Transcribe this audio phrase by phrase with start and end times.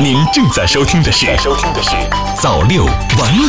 [0.00, 1.90] 您正在收听的是《收听的是
[2.40, 3.46] 早六晚五》。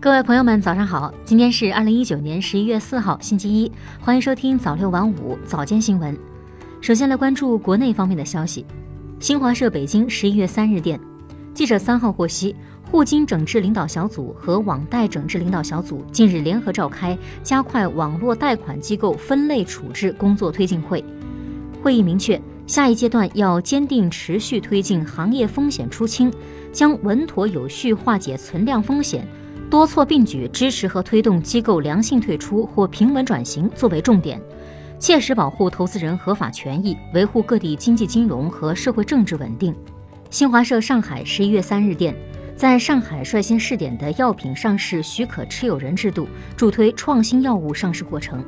[0.00, 1.12] 各位朋友们，早上好！
[1.24, 6.16] 今天是二零一九年十一月四号，星期一，欢迎收听早六晚五早间新闻。
[6.80, 8.66] 首先来关注国内方面的消息。
[9.18, 11.00] 新华社北京十一月三日电，
[11.54, 12.54] 记者三号获悉。
[12.90, 21.02] 互金整治领导小组和网贷整治领导小组近日联合召开加快网络贷款机构分类处置工作推进会。
[21.84, 26.32] 会议明确，下一阶段要坚定持续推进行业风险出清，
[26.72, 29.28] 将稳妥有序化解存量风险，
[29.68, 34.40] 多措并举支持和推动机构良性退出或平稳转型作为重点，
[34.98, 39.76] 切实保护投资人合法权益，维护各地经济金融和社会政治稳定。
[40.30, 42.16] 新华社上海十一月三日电。
[42.56, 48.42] 在上海率先试点的药品上市许可持有人制度，助推创新药物上市过程。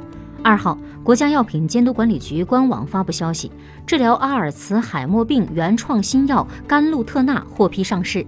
[0.47, 3.51] 二号，国家药品监督管理局官网发布消息，
[3.85, 8.25] 治疗阿尔茨海默病原创新药甘露特钠获批上市。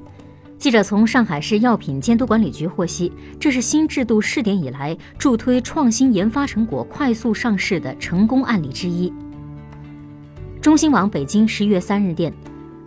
[0.58, 9.12] 记者从上海市药品监督管理局获悉，这是新制度试点以来助推创新研发成果快速上市的成功案例之一。
[10.60, 12.34] 中新网北京十一月三日电，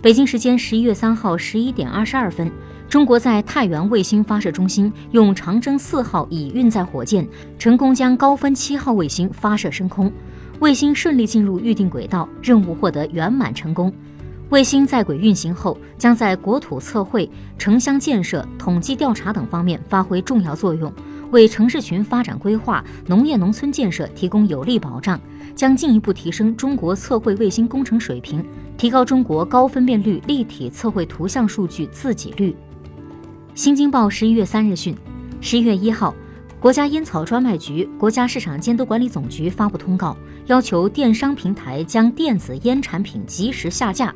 [0.01, 2.51] 北京时间十一月三号十一点二十二分。
[2.91, 7.25] 中国在太原卫星发射中心用长征四号乙运载火箭
[7.57, 10.11] 成功将高分七号卫星发射升空，
[10.59, 13.93] 卫星顺利进入预定轨道，任务获得圆满成功。
[14.49, 20.91] 卫星在轨运行后，将在国土测绘、城乡建设、统计调查等方面发挥重要作用，
[21.31, 25.17] 为城市群发展规划、农业农村建设提供有力保障，
[25.55, 28.45] 将进一步提升中国测绘卫星工程水平，
[28.77, 32.53] 提高中国高分辨率立体测绘图像数据自给率。
[33.53, 34.95] 新京报十一月三日讯，
[35.41, 36.15] 十一月一号，
[36.57, 44.15] 国家烟草专卖局、国家市场监督管理总局发布通告，要求电商平台将电子烟产品及时下架。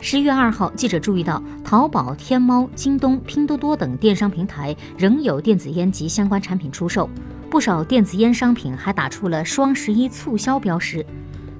[0.00, 7.08] 十一月二号，记者注意到，淘宝、天猫、京东、拼多多等电商平台仍有电子烟及相关产品出售，
[7.48, 11.06] 不少电子烟商品还打出了双十一促销标识。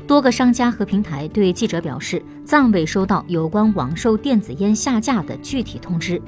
[0.09, 6.21] 多个商家和平台对记者表示，暂未收到有关网售电子烟下架的具体通知。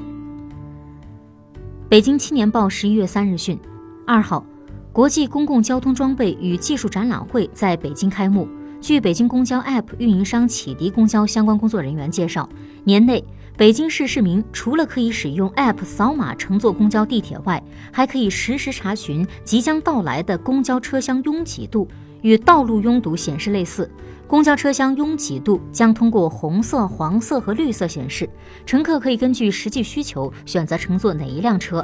[1.90, 3.58] 北京青年报十一月三日讯，
[4.06, 4.44] 二号，
[4.92, 8.46] 国际公共交通装备与技术展览会在北京开幕。
[8.78, 12.46] 据北京公交 App 运营商启迪公交相关工作人员介绍，
[12.84, 13.24] 年内
[13.56, 21.88] 北京市市民除了可以使用 App 扫码乘坐公交、地铁外，还可以实时查询即将到来的公交车厢拥挤度，
[22.22, 23.90] 与道路拥堵显示类似。
[24.26, 28.28] 公交车厢拥挤度将通过红色、黄色和绿色显示，
[28.66, 31.82] 乘客可以根据实际需求选择乘坐哪一辆车。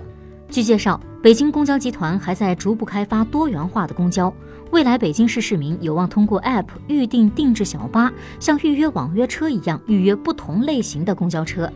[0.51, 4.31] 据介绍，北京公交集团还在逐步开发多元化的公交，
[4.71, 11.73] 未来北京市市民有望通过 App 预订定制小巴，像预约网约车一样预约不同类型的公交车。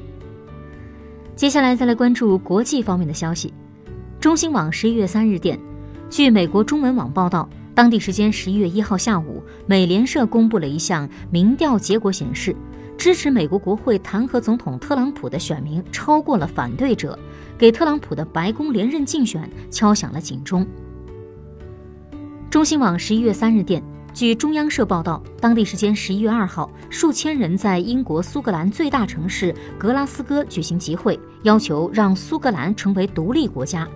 [1.35, 3.55] 接下来再来关注国际方面的消息。
[4.21, 5.59] 中新网十一月三日电，
[6.11, 7.49] 据美国中文网报道。
[7.79, 12.53] 当地时间十一月一号下午，美联社公布了一项民调结果，显示
[12.97, 17.17] 支持美国国会弹劾总统特朗普的选民超过了反对者，
[17.57, 20.67] 给特朗普的白宫连任竞选敲响了警钟。
[22.51, 23.81] 中新网十一月三日电，
[24.13, 33.87] 据中央社报道，当地时间十一月二号，数千人在英国苏格兰最大城市格拉斯哥举行集会，要求让苏格兰成为独立国家。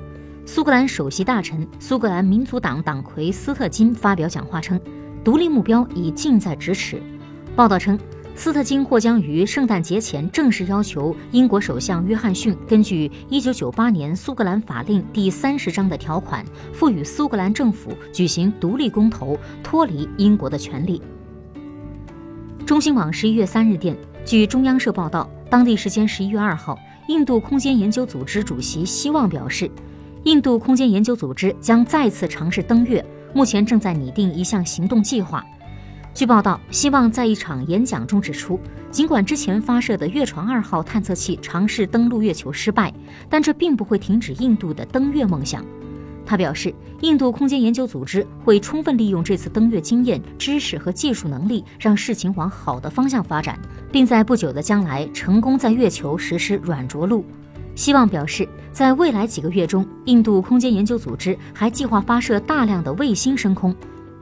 [0.44, 4.78] 苏格兰首席大臣、苏格兰民族党党魁斯特金发表讲话称，
[5.22, 7.00] 独立目标已近在咫尺。
[7.54, 7.96] 报道称，
[8.34, 21.00] 斯特金或将于圣诞节前正式要求英国首相约翰逊根据1998年苏格兰法令第三十章的条款，赋予苏格兰政府举行独立公投，脱离英国的权利。
[22.66, 26.76] 中新网十一月三日电，据中央社报道，当地时间十一月二号，
[27.06, 29.70] 印度空间研究组织主席希望表示。
[30.24, 35.44] 印度空间研究组织将再次尝试登月，目前正在拟定一项行动计划。
[36.14, 42.92] 据报道，希望在一场演讲中指出，尽管之前发射的月船二号探测器尝试登陆月球失败，
[43.28, 45.64] 但这并不会停止印度的登月梦想。
[46.24, 53.58] 他表示，印度空间研究组织会充分利用这次登月经验、知识和技术能力，让事情往好的方向发展，
[53.90, 57.24] 并在不久的将来成功在月球实施软着陆。
[57.74, 63.74] 希望表示，在未来几个月中，印度空间研究组织还计划发射大量的卫星升空。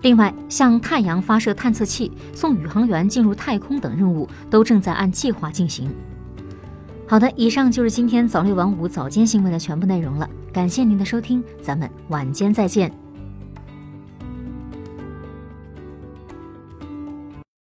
[0.02, 5.90] 另外，向太阳发射探测器、送宇航员进入太空等任务都正在按计划进行。
[7.06, 10.28] 好的，以上就是今天早六晚五早间新闻的全部内容了。
[10.52, 13.09] 感谢您的收听，咱们晚间再见。